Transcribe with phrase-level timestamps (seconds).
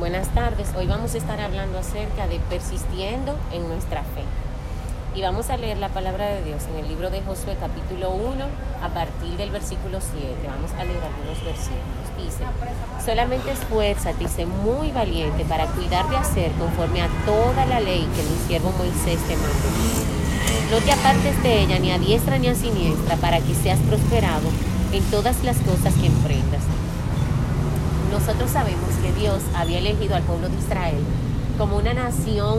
[0.00, 0.68] Buenas tardes.
[0.78, 4.24] Hoy vamos a estar hablando acerca de persistiendo en nuestra fe.
[5.14, 8.44] Y vamos a leer la palabra de Dios en el libro de Josué capítulo 1
[8.82, 10.24] a partir del versículo 7.
[10.48, 12.08] Vamos a leer algunos versículos.
[12.16, 12.44] Dice,
[13.04, 18.08] solamente esfuérzate y sé muy valiente para cuidar de hacer conforme a toda la ley
[18.16, 19.68] que mi siervo Moisés te mandó.
[20.70, 24.48] No te apartes de ella ni a diestra ni a siniestra para que seas prosperado
[24.94, 26.62] en todas las cosas que emprendas.
[28.10, 30.98] Nosotros sabemos que Dios había elegido al pueblo de Israel
[31.56, 32.58] como una nación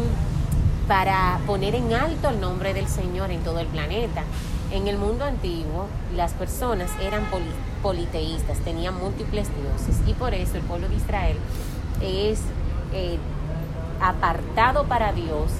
[0.87, 4.23] para poner en alto el nombre del Señor en todo el planeta.
[4.71, 7.23] En el mundo antiguo las personas eran
[7.81, 11.37] politeístas, tenían múltiples dioses y por eso el pueblo de Israel
[12.01, 12.39] es
[12.93, 13.17] eh,
[14.01, 15.51] apartado para Dios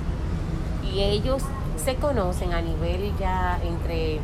[0.94, 1.42] y ellos
[1.84, 4.20] se conocen a nivel ya entre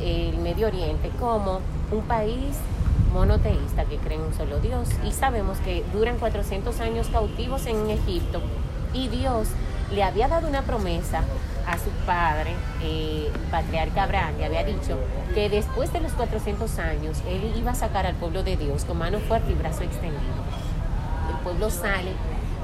[0.00, 1.60] el Medio Oriente como
[1.90, 2.56] un país
[3.12, 7.90] monoteísta que cree en un solo Dios y sabemos que duran 400 años cautivos en
[7.90, 8.40] Egipto
[8.94, 9.48] y Dios
[9.92, 11.22] le había dado una promesa
[11.66, 14.98] a su padre, eh, el patriarca Abraham, le había dicho
[15.34, 18.98] que después de los 400 años él iba a sacar al pueblo de Dios con
[18.98, 20.20] mano fuerte y brazo extendido.
[21.30, 22.12] El pueblo sale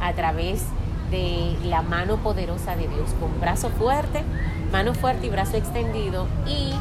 [0.02, 0.64] a través
[1.10, 4.24] de la mano poderosa de Dios, con brazo fuerte,
[4.72, 6.72] mano fuerte y brazo extendido y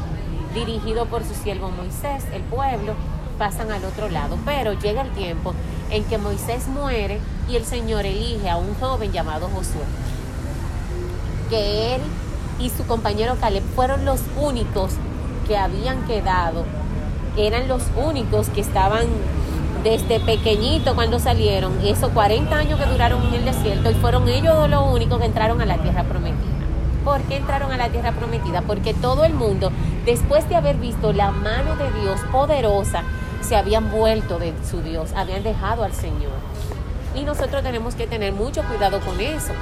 [0.54, 2.94] dirigido por su siervo Moisés, el pueblo
[3.38, 5.54] pasan al otro lado, pero llega el tiempo
[5.90, 9.84] en que Moisés muere y el Señor elige a un joven llamado Josué
[11.48, 12.02] que él
[12.60, 14.92] y su compañero Caleb fueron los únicos
[15.46, 16.64] que habían quedado,
[17.36, 19.06] eran los únicos que estaban
[19.82, 24.68] desde pequeñito cuando salieron, esos 40 años que duraron en el desierto, y fueron ellos
[24.68, 26.58] los únicos que entraron a la tierra prometida.
[27.04, 28.62] ¿Por qué entraron a la tierra prometida?
[28.62, 29.70] Porque todo el mundo,
[30.04, 33.04] después de haber visto la mano de Dios poderosa,
[33.40, 36.32] se habían vuelto de su Dios, habían dejado al Señor.
[37.14, 39.52] Y nosotros tenemos que tener mucho cuidado con eso.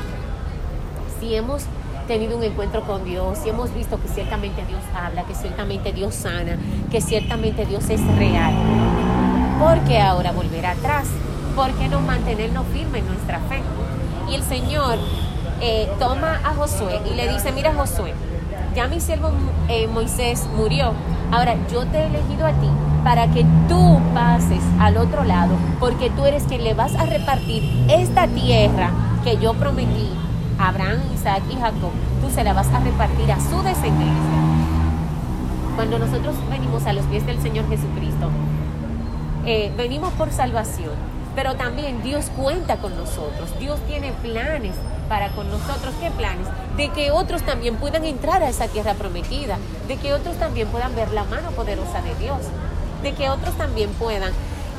[1.20, 1.62] Si hemos
[2.06, 6.14] tenido un encuentro con Dios, y hemos visto que ciertamente Dios habla, que ciertamente Dios
[6.14, 6.56] sana,
[6.90, 8.54] que ciertamente Dios es real.
[9.58, 11.06] ¿Por qué ahora volver atrás?
[11.54, 13.62] ¿Por qué no mantenernos firmes en nuestra fe?
[14.30, 14.98] Y el Señor
[15.60, 18.12] eh, toma a Josué y le dice, mira Josué,
[18.74, 19.30] ya mi siervo
[19.68, 20.92] eh, Moisés murió,
[21.32, 22.68] ahora yo te he elegido a ti
[23.06, 27.62] para que tú pases al otro lado, porque tú eres quien le vas a repartir
[27.88, 28.90] esta tierra
[29.22, 30.10] que yo prometí
[30.58, 34.40] Abraham, Isaac y Jacob, tú se la vas a repartir a su descendencia.
[35.76, 38.28] Cuando nosotros venimos a los pies del Señor Jesucristo,
[39.44, 40.94] eh, venimos por salvación,
[41.36, 43.56] pero también Dios cuenta con nosotros.
[43.60, 44.74] Dios tiene planes
[45.08, 45.94] para con nosotros.
[46.00, 46.48] ¿Qué planes?
[46.76, 50.96] De que otros también puedan entrar a esa tierra prometida, de que otros también puedan
[50.96, 52.40] ver la mano poderosa de Dios,
[53.02, 54.32] de que otros también puedan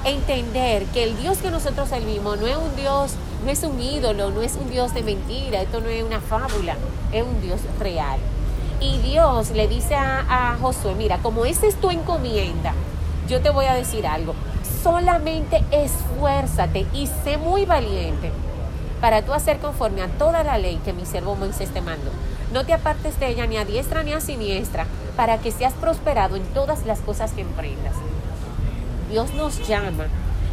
[0.03, 3.13] entender que el Dios que nosotros servimos no es un Dios
[3.43, 6.75] no es un ídolo, no es un Dios de mentira, esto no es una fábula,
[7.11, 8.19] es un Dios real.
[8.79, 12.73] Y Dios le dice a, a Josué, mira, como esa es tu encomienda,
[13.27, 14.33] yo te voy a decir algo,
[14.83, 18.31] solamente esfuérzate y sé muy valiente
[19.01, 22.11] para tú hacer conforme a toda la ley que mi siervo Moisés te mandó.
[22.51, 26.35] No te apartes de ella ni a diestra ni a siniestra, para que seas prosperado
[26.35, 27.93] en todas las cosas que emprendas.
[29.09, 30.05] Dios nos llama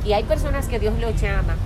[0.04, 1.56] y hay personas que Dios lo llama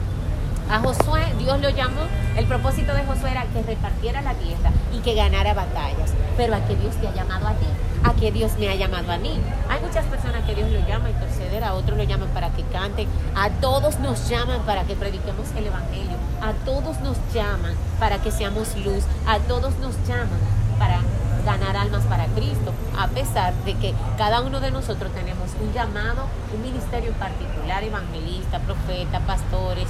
[0.71, 2.03] a Josué, Dios lo llamó,
[2.37, 6.13] el propósito de Josué era que repartiera la tierra y que ganara batallas.
[6.37, 7.67] Pero a que Dios te ha llamado a ti,
[8.05, 9.41] a que Dios me ha llamado a mí.
[9.71, 12.65] Hay muchas personas que Dios lo llama a interceder, a otros lo llaman para que
[12.65, 18.19] canten, a todos nos llaman para que prediquemos el Evangelio, a todos nos llaman para
[18.19, 20.39] que seamos luz, a todos nos llaman
[20.79, 21.01] para
[21.45, 26.27] ganar almas para Cristo, a pesar de que cada uno de nosotros tenemos un llamado,
[26.55, 29.89] un ministerio en particular, evangelista, profeta, pastores,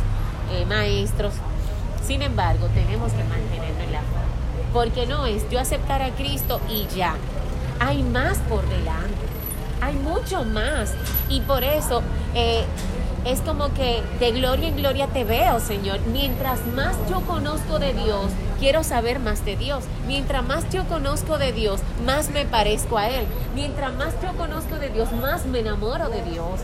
[0.53, 1.35] eh, maestros.
[2.05, 4.07] Sin embargo, tenemos que mantenernos en la fe.
[4.73, 7.15] Porque no es yo aceptar a Cristo y ya.
[7.81, 9.15] Hay más por delante.
[9.81, 10.95] Hay mucho más.
[11.29, 12.03] Y por eso
[12.35, 12.65] eh,
[13.25, 16.01] es como que de gloria en gloria te veo, Señor.
[16.13, 19.85] Mientras más yo conozco de Dios, quiero saber más de Dios.
[20.07, 23.27] Mientras más yo conozco de Dios, más me parezco a Él.
[23.55, 26.61] Mientras más yo conozco de Dios, más me enamoro de Dios.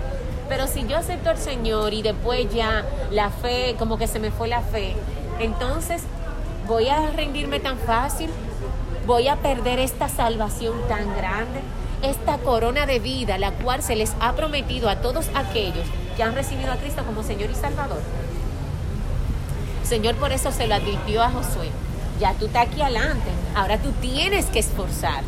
[0.49, 4.31] Pero si yo acepto al Señor y después ya la fe, como que se me
[4.31, 4.95] fue la fe,
[5.39, 6.03] entonces
[6.67, 8.31] voy a rendirme tan fácil,
[9.07, 11.61] voy a perder esta salvación tan grande,
[12.03, 15.87] esta corona de vida, la cual se les ha prometido a todos aquellos
[16.17, 18.03] que han recibido a Cristo como Señor y Salvador.
[19.85, 21.71] Señor por eso se lo advirtió a Josué.
[22.25, 25.27] Ya tú estás aquí adelante, ahora tú tienes que esforzarte.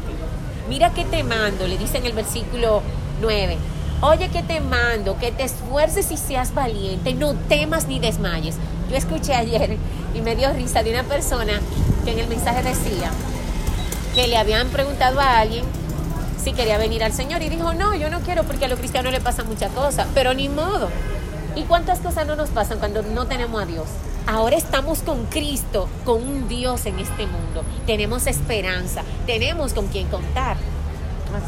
[0.66, 2.80] Mira que te mando, le dice en el versículo
[3.20, 3.58] 9
[4.00, 8.54] Oye que te mando, que te esfuerces y seas valiente, no temas ni desmayes.
[8.88, 9.76] Yo escuché ayer
[10.14, 11.60] y me dio risa de una persona
[12.06, 13.10] que en el mensaje decía
[14.14, 15.66] que le habían preguntado a alguien
[16.42, 19.12] si quería venir al Señor y dijo, no, yo no quiero porque a los cristianos
[19.12, 20.88] le pasan muchas cosas, pero ni modo.
[21.56, 23.84] ¿Y cuántas cosas no nos pasan cuando no tenemos a Dios?
[24.28, 27.62] Ahora estamos con Cristo, con un Dios en este mundo.
[27.86, 30.56] Tenemos esperanza, tenemos con quien contar.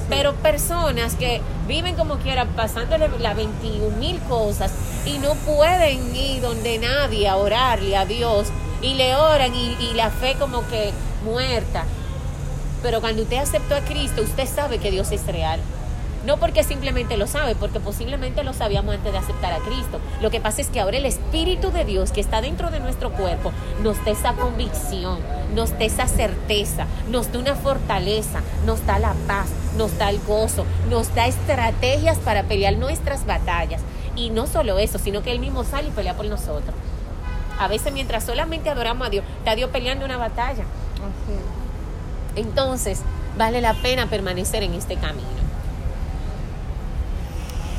[0.09, 4.71] Pero personas que viven como quieran, pasándole las 21 mil cosas
[5.05, 8.47] y no pueden ir donde nadie a orarle a Dios
[8.81, 10.93] y le oran y, y la fe como que
[11.25, 11.85] muerta.
[12.81, 15.59] Pero cuando usted aceptó a Cristo, usted sabe que Dios es real.
[16.27, 20.01] No porque simplemente lo sabe, porque posiblemente lo sabíamos antes de aceptar a Cristo.
[20.21, 23.13] Lo que pasa es que ahora el Espíritu de Dios que está dentro de nuestro
[23.13, 25.21] cuerpo nos da esa convicción,
[25.55, 30.21] nos da esa certeza, nos da una fortaleza, nos da la paz, nos da el
[30.21, 33.81] gozo, nos da estrategias para pelear nuestras batallas.
[34.17, 36.75] Y no solo eso, sino que Él mismo sale y pelea por nosotros.
[37.59, 40.65] A veces mientras solamente adoramos a Dios, está Dios peleando una batalla.
[42.37, 43.01] Entonces,
[43.37, 45.48] vale la pena permanecer en este camino.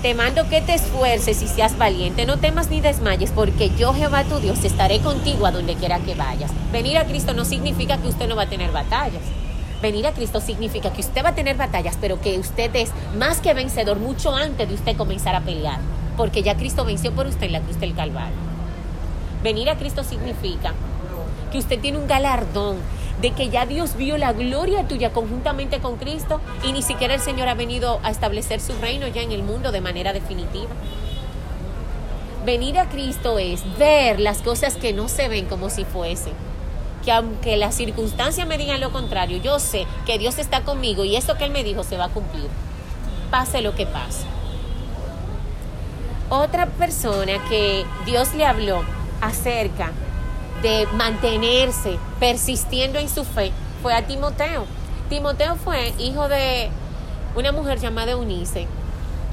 [0.01, 4.23] Te mando que te esfuerces y seas valiente, no temas ni desmayes, porque yo, Jehová
[4.23, 6.51] tu Dios, estaré contigo a donde quiera que vayas.
[6.71, 9.21] Venir a Cristo no significa que usted no va a tener batallas.
[9.81, 13.41] Venir a Cristo significa que usted va a tener batallas, pero que usted es más
[13.41, 15.79] que vencedor mucho antes de usted comenzar a pelear,
[16.15, 18.37] porque ya Cristo venció por usted en la cruz del Calvario.
[19.43, 20.75] Venir a Cristo significa
[21.51, 22.77] que usted tiene un galardón,
[23.21, 27.19] de que ya Dios vio la gloria tuya conjuntamente con Cristo y ni siquiera el
[27.19, 30.69] Señor ha venido a establecer su reino ya en el mundo de manera definitiva.
[32.45, 36.33] Venir a Cristo es ver las cosas que no se ven como si fuesen.
[37.03, 41.15] Que aunque las circunstancias me digan lo contrario, yo sé que Dios está conmigo y
[41.15, 42.47] esto que Él me dijo se va a cumplir.
[43.29, 44.23] Pase lo que pase.
[46.29, 48.83] Otra persona que Dios le habló
[49.21, 49.91] acerca
[50.61, 53.51] de mantenerse persistiendo en su fe
[53.81, 54.65] fue a Timoteo.
[55.09, 56.69] Timoteo fue hijo de
[57.35, 58.67] una mujer llamada Eunice,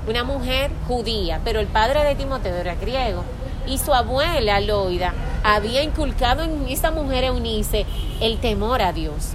[0.08, 3.24] una mujer judía, pero el padre de Timoteo era griego.
[3.66, 5.12] Y su abuela, Loida,
[5.42, 7.84] había inculcado en esa mujer Eunice
[8.20, 9.34] el temor a Dios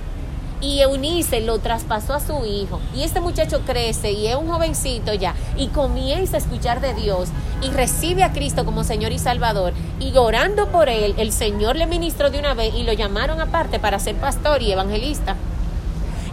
[0.61, 2.79] y Eunice lo traspasó a su hijo.
[2.95, 7.29] Y este muchacho crece y es un jovencito ya y comienza a escuchar de Dios
[7.61, 9.73] y recibe a Cristo como Señor y Salvador.
[10.01, 13.80] Y orando por él, el Señor le ministró de una vez y lo llamaron aparte
[13.80, 15.36] para ser pastor y evangelista.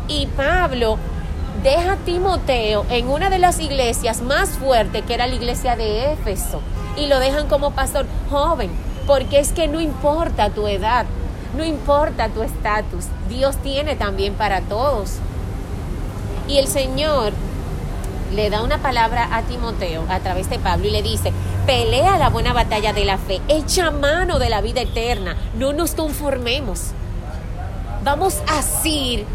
[0.08, 0.96] Y Pablo
[1.62, 6.12] deja a Timoteo en una de las iglesias más fuertes, que era la iglesia de
[6.12, 6.62] Éfeso,
[6.96, 8.70] y lo dejan como pastor joven,
[9.06, 11.04] porque es que no importa tu edad,
[11.54, 15.16] no importa tu estatus, Dios tiene también para todos.
[16.48, 17.34] Y el Señor
[18.34, 21.34] le da una palabra a Timoteo a través de Pablo y le dice,
[21.68, 25.90] pelea la buena batalla de la fe, echa mano de la vida eterna, no nos
[25.90, 26.92] conformemos.
[28.02, 29.26] Vamos a asir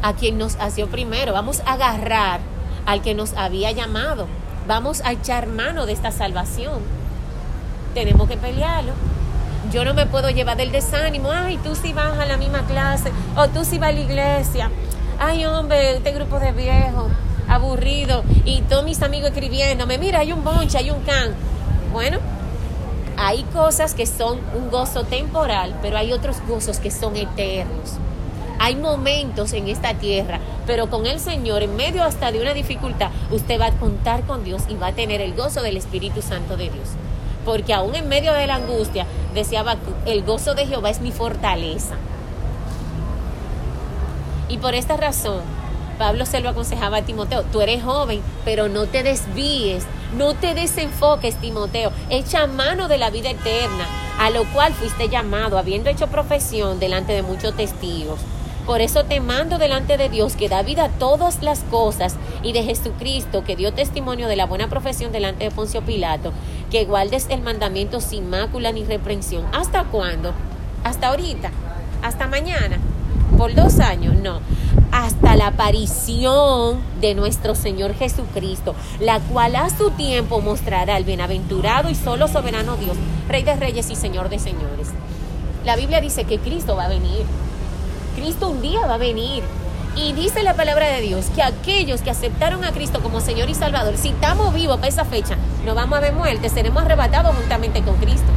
[0.00, 2.38] a quien nos hació primero, vamos a agarrar
[2.86, 4.28] al que nos había llamado,
[4.68, 6.78] vamos a echar mano de esta salvación.
[7.94, 8.92] Tenemos que pelearlo.
[9.72, 13.10] Yo no me puedo llevar del desánimo, ay, tú sí vas a la misma clase,
[13.36, 14.70] o tú sí vas a la iglesia,
[15.18, 17.10] ay, hombre, este grupo de viejos,
[17.54, 21.34] aburrido, y todos mis amigos escribiéndome, mira, hay un bonche, hay un can.
[21.92, 22.18] Bueno,
[23.16, 27.94] hay cosas que son un gozo temporal, pero hay otros gozos que son eternos.
[28.58, 33.10] Hay momentos en esta tierra, pero con el Señor, en medio hasta de una dificultad,
[33.30, 36.56] usted va a contar con Dios y va a tener el gozo del Espíritu Santo
[36.56, 36.88] de Dios
[37.44, 39.64] porque aún en medio de la angustia, decía
[40.06, 41.94] el gozo de Jehová es mi fortaleza.
[44.48, 45.40] Y por esta razón,
[46.02, 49.84] Pablo se lo aconsejaba a Timoteo, tú eres joven, pero no te desvíes,
[50.16, 53.86] no te desenfoques, Timoteo, echa mano de la vida eterna,
[54.18, 58.18] a lo cual fuiste llamado, habiendo hecho profesión delante de muchos testigos.
[58.66, 62.52] Por eso te mando delante de Dios que da vida a todas las cosas y
[62.52, 66.32] de Jesucristo que dio testimonio de la buena profesión delante de Poncio Pilato,
[66.72, 69.46] que guardes el mandamiento sin mácula ni reprensión.
[69.52, 70.32] ¿Hasta cuándo?
[70.82, 71.52] ¿Hasta ahorita?
[72.02, 72.80] ¿Hasta mañana?
[73.42, 74.14] ¿Por dos años?
[74.22, 74.38] No.
[74.92, 81.90] Hasta la aparición de nuestro Señor Jesucristo, la cual a su tiempo mostrará al bienaventurado
[81.90, 82.96] y solo soberano Dios,
[83.28, 84.90] Rey de Reyes y Señor de Señores.
[85.64, 87.26] La Biblia dice que Cristo va a venir
[88.14, 89.42] Cristo un día va a venir.
[89.96, 93.54] Y dice la palabra de Dios que aquellos que aceptaron a Cristo como Señor y
[93.54, 97.82] Salvador, si estamos vivos para esa fecha, no vamos a ver muerte, seremos arrebatados juntamente
[97.82, 98.28] con Cristo.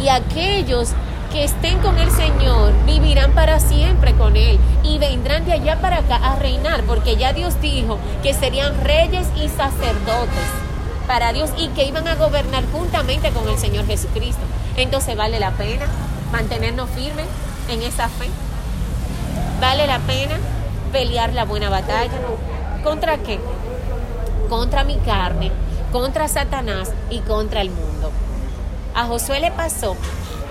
[0.00, 0.90] Y aquellos
[1.30, 5.98] que estén con el Señor vivirán para siempre con Él y vendrán de allá para
[5.98, 10.48] acá a reinar, porque ya Dios dijo que serían reyes y sacerdotes
[11.06, 14.42] para Dios y que iban a gobernar juntamente con el Señor Jesucristo.
[14.76, 15.86] Entonces vale la pena
[16.32, 17.26] mantenernos firmes
[17.68, 18.28] en esa fe.
[19.60, 20.36] Vale la pena
[20.92, 22.12] pelear la buena batalla.
[22.82, 23.40] ¿Contra qué?
[24.48, 25.50] Contra mi carne,
[25.92, 28.12] contra Satanás y contra el mundo.
[28.94, 29.96] A Josué le pasó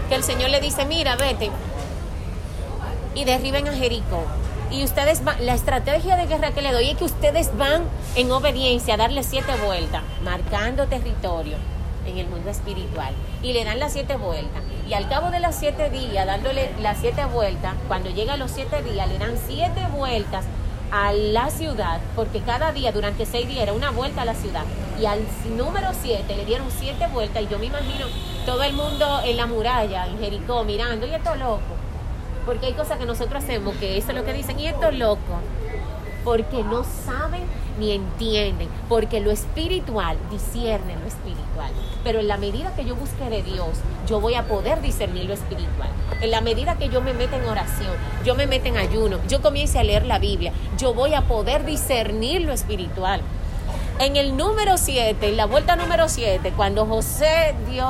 [0.06, 1.52] que el Señor le dice, mira, vete
[3.16, 4.26] y derriben a Jericó.
[4.70, 7.84] Y ustedes van, la estrategia de guerra que le doy es que ustedes van
[8.16, 11.56] en obediencia a darle siete vueltas, marcando territorio
[12.06, 13.14] en el mundo espiritual.
[13.42, 14.64] Y le dan las siete vueltas.
[14.88, 18.84] Y al cabo de las siete días, dándole las siete vueltas, cuando llega los siete
[18.84, 20.46] días, le dan siete vueltas
[20.92, 24.64] a la ciudad, porque cada día durante seis días era una vuelta a la ciudad.
[25.00, 25.20] Y al
[25.58, 28.08] número siete le dieron siete vueltas y yo me imagino
[28.46, 31.62] todo el mundo en la muralla, en Jericó, mirando, y esto loco.
[32.46, 35.40] Porque hay cosas que nosotros hacemos que eso es lo que dicen, y esto loco.
[36.24, 37.44] Porque no saben
[37.80, 41.72] ni entienden, porque lo espiritual discierne lo espiritual.
[42.04, 43.68] Pero en la medida que yo busque de Dios,
[44.08, 45.90] yo voy a poder discernir lo espiritual.
[46.22, 49.42] En la medida que yo me meta en oración, yo me meta en ayuno, yo
[49.42, 53.22] comience a leer la Biblia, yo voy a poder discernir lo espiritual.
[53.98, 57.88] En el número 7, en la vuelta número 7, cuando José dio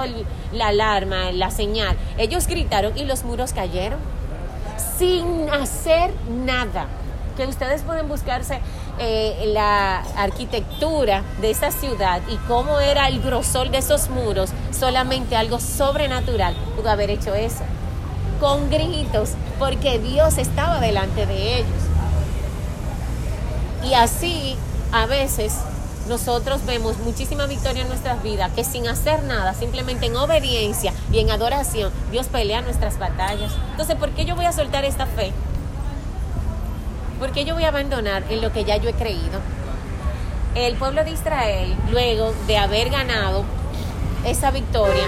[0.52, 4.00] la alarma, la señal, ellos gritaron y los muros cayeron
[5.00, 6.86] sin hacer nada.
[7.36, 8.60] Que ustedes pueden buscarse
[9.00, 15.36] eh, la arquitectura de esa ciudad y cómo era el grosor de esos muros, solamente
[15.36, 17.64] algo sobrenatural pudo haber hecho eso.
[18.40, 21.84] Con gritos, porque Dios estaba delante de ellos.
[23.84, 24.56] Y así,
[24.92, 25.56] a veces,
[26.08, 31.20] nosotros vemos muchísima victoria en nuestras vidas, que sin hacer nada, simplemente en obediencia y
[31.20, 33.52] en adoración, Dios pelea nuestras batallas.
[33.72, 35.32] Entonces, ¿por qué yo voy a soltar esta fe?
[37.20, 39.40] ¿Por qué yo voy a abandonar en lo que ya yo he creído?
[40.54, 43.44] El pueblo de Israel, luego de haber ganado
[44.26, 45.08] esa victoria,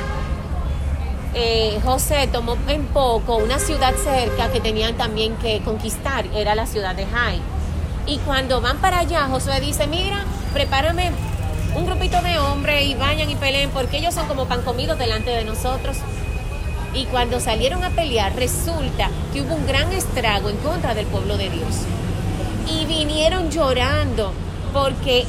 [1.33, 6.65] eh, José tomó en poco una ciudad cerca que tenían también que conquistar, era la
[6.65, 7.39] ciudad de Jai.
[8.07, 10.23] Y cuando van para allá, Josué dice, mira,
[10.57, 11.11] prepárame
[11.75, 15.29] un grupito de hombres y vayan y peleen porque ellos son como pan comido delante
[15.29, 15.97] de nosotros.
[16.95, 21.37] Y cuando salieron a pelear, resulta que hubo un gran estrago en contra del pueblo
[21.37, 21.83] de Dios.
[22.71, 24.33] Y vinieron llorando
[24.73, 25.27] porque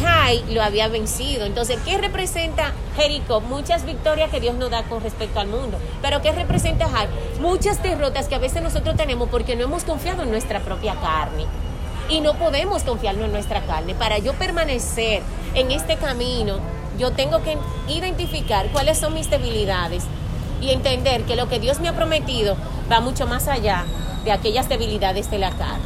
[0.00, 1.44] Jai lo había vencido.
[1.44, 3.42] Entonces, ¿qué representa Jericó?
[3.42, 5.78] Muchas victorias que Dios nos da con respecto al mundo.
[6.00, 7.06] Pero ¿qué representa Jai?
[7.38, 11.44] Muchas derrotas que a veces nosotros tenemos porque no hemos confiado en nuestra propia carne.
[12.10, 13.94] Y no podemos confiarnos en nuestra carne.
[13.94, 15.22] Para yo permanecer
[15.54, 16.58] en este camino,
[16.98, 17.56] yo tengo que
[17.88, 20.04] identificar cuáles son mis debilidades
[20.60, 22.56] y entender que lo que Dios me ha prometido
[22.90, 23.84] va mucho más allá
[24.24, 25.84] de aquellas debilidades de la carne.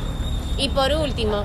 [0.57, 1.45] Y por último,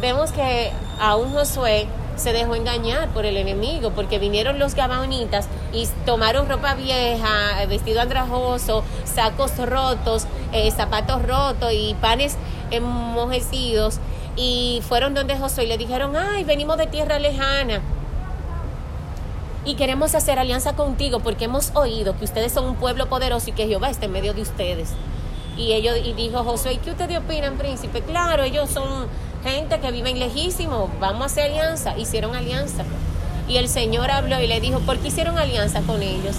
[0.00, 0.70] vemos que
[1.00, 6.74] aún Josué se dejó engañar por el enemigo, porque vinieron los gabaonitas y tomaron ropa
[6.74, 12.36] vieja, vestido andrajoso, sacos rotos, eh, zapatos rotos y panes
[12.70, 14.00] enmojecidos,
[14.36, 17.80] y fueron donde Josué y le dijeron, ay, venimos de tierra lejana
[19.66, 23.52] y queremos hacer alianza contigo porque hemos oído que ustedes son un pueblo poderoso y
[23.52, 24.90] que Jehová está en medio de ustedes.
[25.56, 28.00] Y ellos y dijo Josué, ¿y qué ustedes opinan, príncipe?
[28.02, 29.08] Claro, ellos son
[29.42, 31.98] gente que viven lejísimo, vamos a hacer alianza.
[31.98, 32.84] Hicieron alianza.
[33.48, 36.36] Y el Señor habló y le dijo, ¿por qué hicieron alianza con ellos?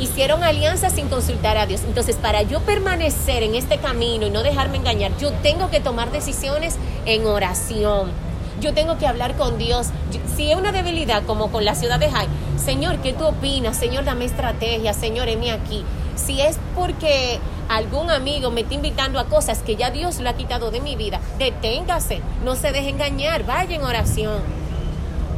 [0.00, 1.82] Hicieron alianza sin consultar a Dios.
[1.86, 6.12] Entonces, para yo permanecer en este camino y no dejarme engañar, yo tengo que tomar
[6.12, 8.28] decisiones en oración
[8.60, 9.88] yo tengo que hablar con Dios.
[10.36, 12.26] Si es una debilidad como con la ciudad de Jai,
[12.56, 13.76] Señor, ¿qué tú opinas?
[13.76, 15.84] Señor, dame estrategia, Señor, heme aquí.
[16.16, 17.38] Si es porque
[17.68, 20.96] algún amigo me está invitando a cosas que ya Dios lo ha quitado de mi
[20.96, 24.67] vida, deténgase, no se deje engañar, vaya en oración.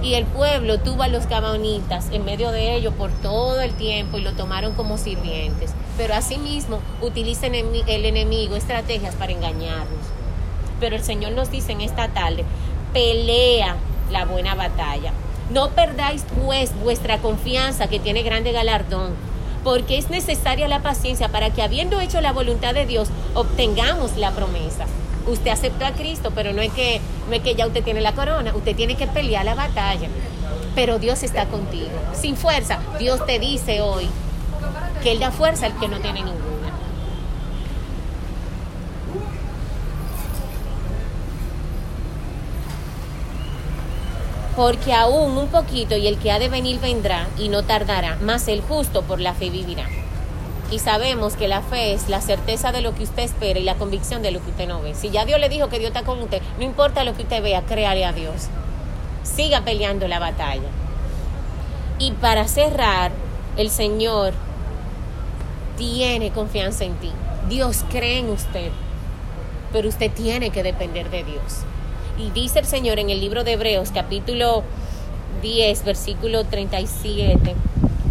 [0.02, 4.16] Y el pueblo tuvo a los gabaonitas en medio de ellos por todo el tiempo
[4.16, 5.72] y lo tomaron como sirvientes.
[5.98, 10.06] Pero asimismo utilizan el enemigo estrategias para engañarnos.
[10.80, 12.44] Pero el Señor nos dice en esta tarde,
[12.94, 13.76] pelea
[14.10, 15.12] la buena batalla.
[15.50, 19.14] No perdáis pues vuestra confianza que tiene grande galardón,
[19.64, 24.30] porque es necesaria la paciencia para que habiendo hecho la voluntad de Dios, obtengamos la
[24.30, 24.86] promesa.
[25.26, 28.14] Usted aceptó a Cristo, pero no es que no es que ya usted tiene la
[28.14, 30.08] corona, usted tiene que pelear la batalla.
[30.74, 31.90] Pero Dios está contigo.
[32.14, 34.08] Sin fuerza, Dios te dice hoy
[35.02, 36.50] que él da fuerza al que no tiene ninguna.
[44.60, 48.46] porque aún un poquito y el que ha de venir vendrá y no tardará, más
[48.46, 49.86] el justo por la fe vivirá.
[50.70, 53.74] Y sabemos que la fe es la certeza de lo que usted espera y la
[53.74, 54.94] convicción de lo que usted no ve.
[54.94, 57.42] Si ya Dios le dijo que Dios está con usted, no importa lo que usted
[57.42, 58.46] vea, créale a Dios.
[59.24, 60.68] Siga peleando la batalla.
[61.98, 63.10] Y para cerrar,
[63.56, 64.32] el Señor
[65.76, 67.10] tiene confianza en ti.
[67.48, 68.70] Dios cree en usted,
[69.72, 71.64] pero usted tiene que depender de Dios.
[72.16, 74.62] Y dice el Señor en el libro de Hebreos capítulo
[75.42, 77.54] 10, versículo 37,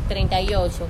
[0.10, 0.88] 38.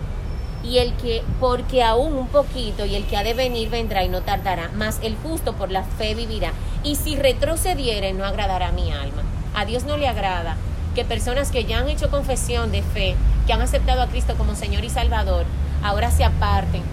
[0.63, 4.09] Y el que, porque aún un poquito, y el que ha de venir vendrá y
[4.09, 6.51] no tardará, mas el justo por la fe vivirá.
[6.83, 9.23] Y si retrocediere, no agradará a mi alma.
[9.55, 10.57] A Dios no le agrada
[10.95, 13.15] que personas que ya han hecho confesión de fe,
[13.47, 15.45] que han aceptado a Cristo como Señor y Salvador,
[15.83, 16.83] ahora se aparten.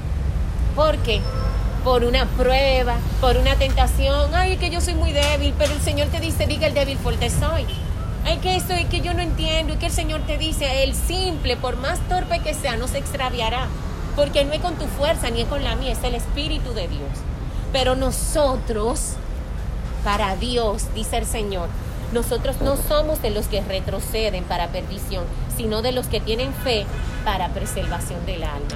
[0.75, 1.21] ¿Por qué?
[1.87, 4.35] por una prueba, por una tentación.
[4.35, 7.31] Ay, que yo soy muy débil, pero el Señor te dice, diga el débil fuerte
[7.31, 7.65] soy.
[8.29, 10.97] Ay, que esto y que yo no entiendo y que el Señor te dice, el
[10.97, 13.69] simple, por más torpe que sea, no se extraviará.
[14.17, 16.89] Porque no es con tu fuerza ni es con la mía, es el Espíritu de
[16.89, 17.13] Dios.
[17.73, 19.13] Pero nosotros,
[20.03, 21.69] para Dios, dice el Señor,
[22.13, 25.25] nosotros no somos de los que retroceden para perdición,
[25.57, 26.85] sino de los que tienen fe
[27.25, 28.67] para preservación del alma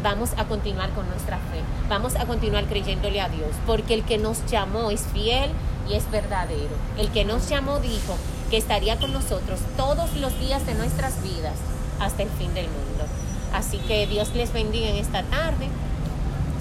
[0.00, 4.16] vamos a continuar con nuestra fe, vamos a continuar creyéndole a Dios, porque el que
[4.16, 5.50] nos llamó es fiel
[5.88, 6.76] y es verdadero.
[6.96, 8.16] El que nos llamó dijo
[8.50, 11.54] que estaría con nosotros todos los días de nuestras vidas
[12.00, 13.04] hasta el fin del mundo.
[13.52, 15.68] Así que Dios les bendiga en esta tarde.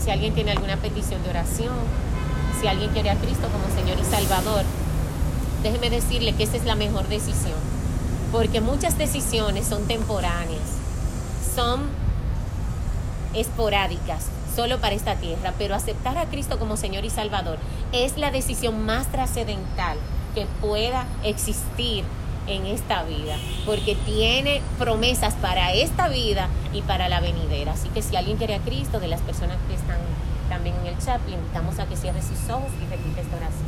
[0.04, 1.76] Si alguien tiene alguna petición de oración,
[2.60, 4.64] si alguien quiere a Cristo como Señor y Salvador,
[5.64, 7.60] déjeme decirle que esa es la mejor decisión,
[8.32, 10.62] porque muchas decisiones son temporáneas,
[11.56, 11.82] son
[13.34, 14.26] esporádicas
[14.56, 17.60] solo para esta tierra, pero aceptar a Cristo como Señor y Salvador
[17.92, 19.98] es la decisión más trascendental
[20.38, 22.04] que pueda existir
[22.46, 27.72] en esta vida, porque tiene promesas para esta vida y para la venidera.
[27.72, 29.98] Así que si alguien quiere a Cristo, de las personas que están
[30.48, 33.66] también en el chat, le invitamos a que cierre sus ojos y repite esta oración.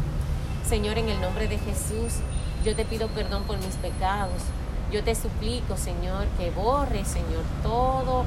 [0.64, 2.22] Señor, en el nombre de Jesús,
[2.64, 4.44] yo te pido perdón por mis pecados.
[4.92, 8.26] Yo te suplico, Señor, que borre, Señor, todo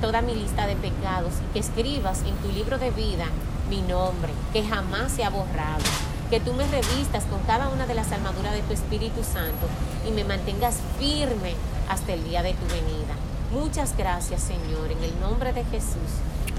[0.00, 3.26] toda mi lista de pecados y que escribas en tu libro de vida
[3.68, 6.13] mi nombre, que jamás se ha borrado.
[6.34, 9.68] Que tú me revistas con cada una de las armaduras de tu Espíritu Santo
[10.04, 11.54] y me mantengas firme
[11.88, 13.14] hasta el día de tu venida.
[13.52, 16.10] Muchas gracias, Señor, en el nombre de Jesús.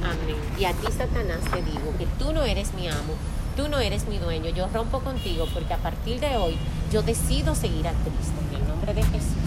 [0.01, 0.37] Amén.
[0.57, 3.15] Y a ti, Satanás, te digo que tú no eres mi amo,
[3.57, 4.49] tú no eres mi dueño.
[4.51, 6.55] Yo rompo contigo porque a partir de hoy
[6.89, 8.39] yo decido seguir a Cristo.
[8.51, 9.44] En el nombre de Jesús.